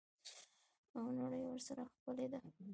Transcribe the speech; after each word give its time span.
او 0.97 1.05
نړۍ 1.19 1.41
ورسره 1.45 1.81
ښکلې 1.93 2.27
ده. 2.31 2.39